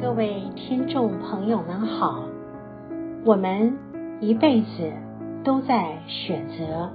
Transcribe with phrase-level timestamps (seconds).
[0.00, 2.24] 各位听众朋友们好，
[3.22, 3.76] 我们
[4.18, 4.90] 一辈子
[5.44, 6.90] 都在选择，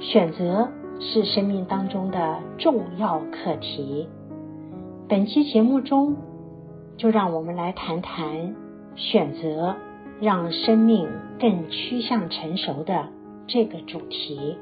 [0.00, 0.66] 选择
[0.98, 4.08] 是生命当中的重要课题。
[5.10, 6.16] 本期节目中，
[6.96, 8.54] 就让我们来谈谈
[8.96, 9.76] 选择
[10.18, 11.06] 让生命
[11.38, 13.08] 更趋向成熟的
[13.46, 14.56] 这个主题。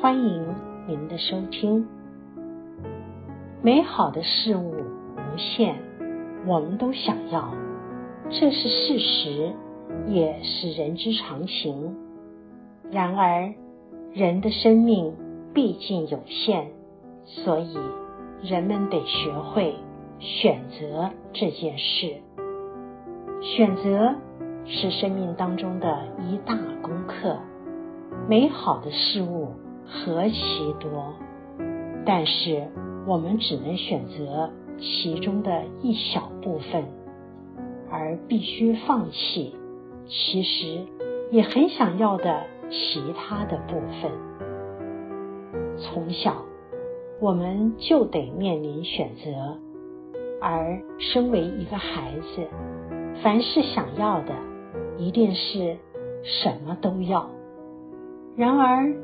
[0.00, 0.42] 欢迎
[0.88, 1.86] 您的收听。
[3.60, 5.93] 美好的事物无限。
[6.46, 7.54] 我们都想要，
[8.28, 9.52] 这是事实，
[10.06, 11.96] 也是人之常情。
[12.90, 13.54] 然而，
[14.12, 15.14] 人的生命
[15.54, 16.66] 毕竟有限，
[17.24, 17.78] 所以
[18.42, 19.74] 人们得学会
[20.18, 22.16] 选择这件事。
[23.40, 24.14] 选择
[24.66, 27.38] 是生命当中的一大功课。
[28.28, 29.48] 美好的事物
[29.86, 31.14] 何其多，
[32.04, 32.68] 但是
[33.06, 34.50] 我们只能选择。
[34.78, 36.84] 其中的一小部分，
[37.90, 39.54] 而必须放弃
[40.06, 40.86] 其实
[41.30, 44.10] 也很想要的其他的部分。
[45.78, 46.44] 从小
[47.20, 49.58] 我们就得面临选择，
[50.40, 52.46] 而身为一个孩子，
[53.22, 54.34] 凡是想要的，
[54.98, 55.78] 一定是
[56.22, 57.30] 什么都要。
[58.36, 58.94] 然而，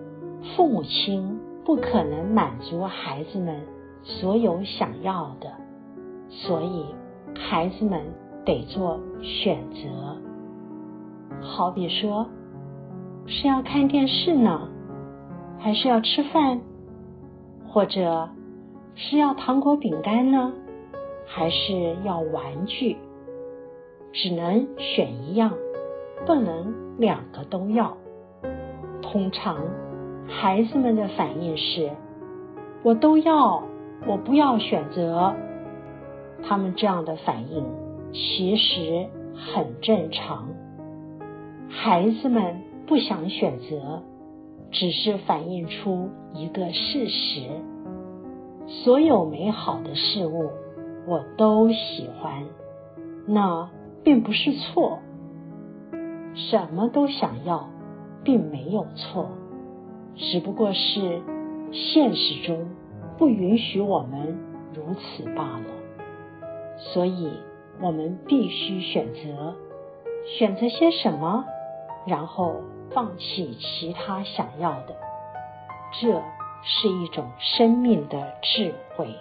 [0.56, 3.60] 父母亲不可能满足孩子们
[4.02, 5.52] 所有想要的。
[6.30, 6.86] 所以，
[7.34, 8.00] 孩子们
[8.44, 10.16] 得做选择。
[11.42, 12.26] 好比说，
[13.26, 14.68] 是要看电视呢，
[15.58, 16.60] 还是要吃饭？
[17.68, 18.28] 或者
[18.94, 20.52] 是要糖果饼干呢，
[21.26, 22.96] 还是要玩具？
[24.12, 25.52] 只能选一样，
[26.26, 27.96] 不能两个都要。
[29.02, 29.56] 通常，
[30.28, 31.90] 孩子们的反应是：
[32.82, 33.62] 我都要，
[34.06, 35.34] 我不要选择。
[36.42, 37.64] 他们这样的反应
[38.12, 40.48] 其实很正常。
[41.68, 44.02] 孩子们不想选择，
[44.70, 47.42] 只是反映出一个事实：
[48.66, 50.50] 所有美好的事物
[51.06, 52.44] 我都喜欢，
[53.26, 53.70] 那
[54.02, 54.98] 并不是错。
[56.34, 57.68] 什么都想要，
[58.24, 59.30] 并没有错，
[60.16, 61.22] 只不过是
[61.72, 62.68] 现实中
[63.18, 64.38] 不允许我们
[64.74, 65.79] 如此罢了。
[66.80, 67.30] 所以，
[67.80, 69.54] 我们必须选择，
[70.38, 71.44] 选择些什么，
[72.06, 72.56] 然后
[72.90, 74.96] 放弃其他想要的。
[76.00, 76.22] 这
[76.62, 79.14] 是一种生命的智慧。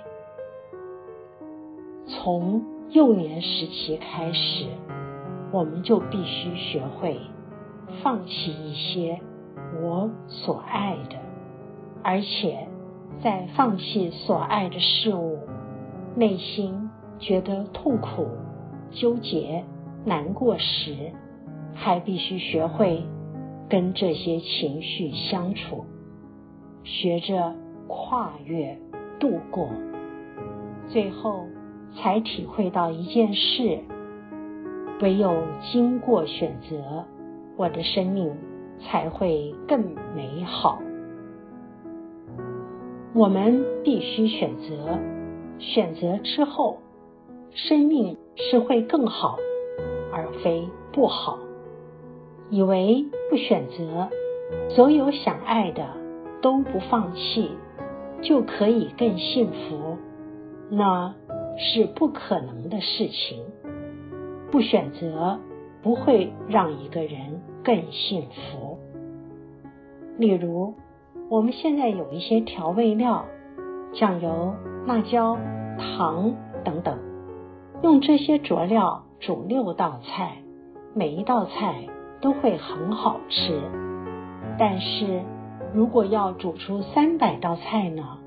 [2.07, 4.65] 从幼年时期开始，
[5.51, 7.19] 我们就必须学会
[8.01, 9.19] 放弃一些
[9.81, 11.17] 我所爱的，
[12.03, 12.67] 而且
[13.21, 15.39] 在放弃所爱的事物，
[16.15, 16.88] 内心。
[17.19, 18.27] 觉得痛苦、
[18.91, 19.63] 纠结、
[20.05, 21.11] 难过时，
[21.73, 23.03] 还必须学会
[23.69, 25.85] 跟这些情绪相处，
[26.83, 27.53] 学着
[27.87, 28.79] 跨越、
[29.19, 29.69] 度过，
[30.87, 31.45] 最后
[31.93, 33.79] 才体会到一件事：
[35.01, 35.35] 唯有
[35.71, 37.05] 经过选择，
[37.57, 38.31] 我的生命
[38.79, 39.81] 才会更
[40.15, 40.79] 美好。
[43.13, 44.97] 我们必须选择，
[45.59, 46.79] 选择之后。
[47.53, 49.37] 生命是会更好，
[50.11, 51.37] 而非不好。
[52.49, 54.09] 以为不选择，
[54.69, 55.85] 所有想爱的
[56.41, 57.51] 都不放弃，
[58.21, 59.97] 就可以更幸福，
[60.69, 61.13] 那
[61.57, 63.43] 是不可能的事情。
[64.51, 65.39] 不选择
[65.83, 68.79] 不会让一个人更幸福。
[70.17, 70.73] 例如，
[71.29, 73.25] 我们现在有一些调味料，
[73.93, 74.55] 酱油、
[74.87, 75.37] 辣椒、
[75.77, 76.33] 糖
[76.63, 76.97] 等等。
[77.81, 80.35] 用这些佐料煮六道菜，
[80.93, 81.87] 每一道菜
[82.19, 83.57] 都会很好吃。
[84.57, 85.21] 但是，
[85.73, 88.17] 如果要煮出三百道菜呢？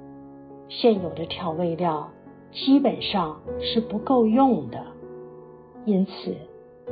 [0.70, 2.08] 现有的调味料
[2.50, 4.82] 基本上是不够用的。
[5.84, 6.34] 因此，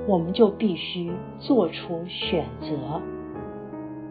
[0.06, 3.00] 我们就必须做出选择：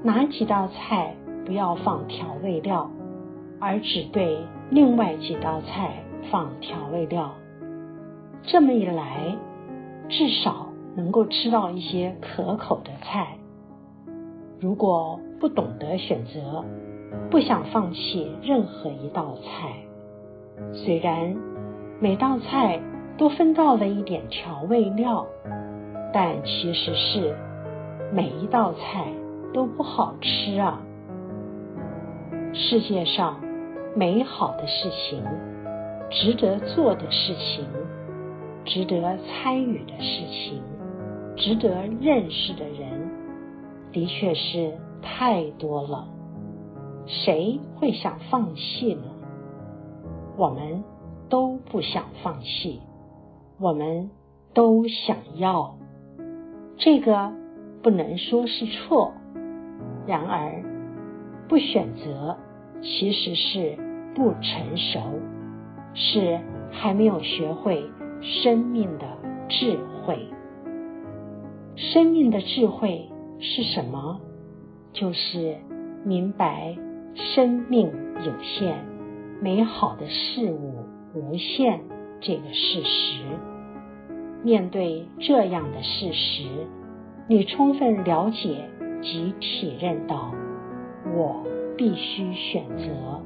[0.01, 1.15] 哪几道菜
[1.45, 2.89] 不要放调味料，
[3.59, 4.39] 而只对
[4.71, 7.31] 另外几道菜放调味料。
[8.51, 9.37] 这么一来，
[10.09, 13.37] 至少能够吃到一些可口的菜。
[14.59, 16.65] 如果不懂得选择，
[17.29, 19.75] 不想放弃任何一道菜，
[20.73, 21.37] 虽然
[21.99, 22.81] 每道菜
[23.19, 25.27] 都分到了一点调味料，
[26.11, 27.37] 但其实是
[28.11, 29.13] 每一道菜
[29.53, 30.81] 都不好吃啊。
[32.51, 33.39] 世界上
[33.95, 35.23] 美好的事情，
[36.09, 37.63] 值得做的事情。
[38.65, 40.61] 值得参与的事情，
[41.35, 43.09] 值得认识的人，
[43.91, 46.07] 的确是太多了。
[47.06, 49.03] 谁会想放弃呢？
[50.38, 50.83] 我们
[51.29, 52.81] 都不想放弃，
[53.59, 54.09] 我们
[54.53, 55.75] 都想要。
[56.77, 57.31] 这个
[57.81, 59.11] 不能说是错，
[60.06, 60.63] 然而
[61.47, 62.38] 不选择
[62.81, 63.75] 其实是
[64.15, 65.00] 不成熟，
[65.94, 66.39] 是
[66.71, 67.83] 还没有学会
[68.21, 69.06] 生命的
[69.48, 70.27] 智慧。
[71.75, 74.19] 生命的智慧是什么？
[74.92, 75.56] 就是
[76.04, 76.75] 明白
[77.16, 77.92] 生命
[78.25, 78.75] 有限，
[79.42, 80.83] 美好的事物
[81.13, 81.81] 无限
[82.19, 83.24] 这个事实。
[84.44, 86.44] 面对这样的事实，
[87.27, 88.69] 你充分了解
[89.01, 90.33] 及体认到，
[91.16, 91.45] 我
[91.77, 93.21] 必须选择，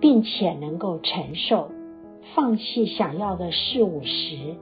[0.00, 1.70] 并且能够承受
[2.34, 4.56] 放弃想要的事物时，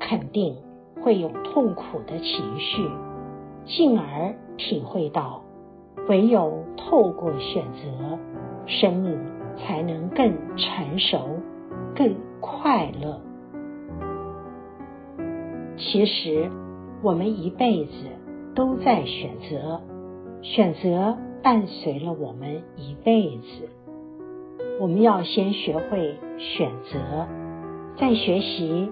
[0.00, 0.56] 肯定
[1.02, 2.90] 会有痛苦的情绪，
[3.64, 5.42] 进而体会到，
[6.08, 8.18] 唯有透过选择，
[8.66, 9.18] 生命
[9.56, 11.38] 才能更成熟、
[11.94, 13.20] 更快乐。
[15.76, 16.50] 其实，
[17.02, 17.92] 我们一辈子
[18.54, 19.80] 都在选择，
[20.42, 23.68] 选择伴随了我们一辈子。
[24.80, 27.26] 我们要先学会选择，
[27.96, 28.90] 再学习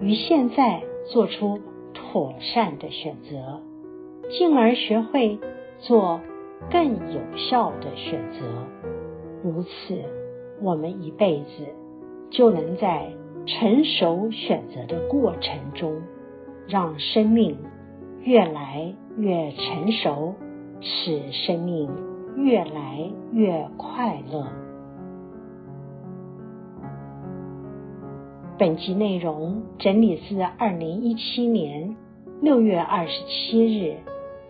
[0.00, 0.82] 于现在
[1.12, 1.60] 做出
[1.92, 3.62] 妥善的选择，
[4.30, 5.38] 进而学会
[5.78, 6.20] 做
[6.70, 8.40] 更有效的选择。
[9.42, 10.02] 如此，
[10.62, 11.66] 我们一辈子
[12.30, 13.06] 就能在
[13.46, 16.00] 成熟选择的过程中。
[16.70, 17.56] 让生命
[18.20, 20.34] 越来越成熟，
[20.82, 21.88] 使生命
[22.36, 24.46] 越来越快乐。
[28.58, 31.94] 本集内容整理自二零一七年
[32.42, 33.98] 六月二十七日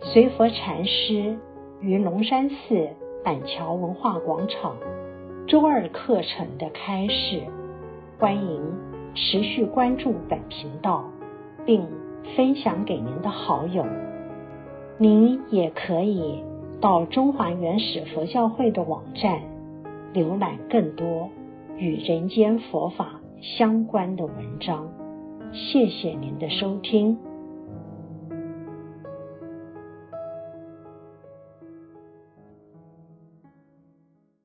[0.01, 1.37] 随佛禅师
[1.79, 2.89] 于龙山寺
[3.23, 4.75] 板桥文化广场
[5.47, 7.43] 周二课程的开示。
[8.17, 8.59] 欢迎
[9.13, 11.05] 持续关注本频道，
[11.63, 11.85] 并
[12.35, 13.85] 分享给您的好友，
[14.97, 16.43] 您也可以
[16.81, 19.39] 到中华原始佛教会的网站
[20.15, 21.29] 浏览更多
[21.77, 24.89] 与人间佛法相关的文章。
[25.53, 27.28] 谢谢您的收听。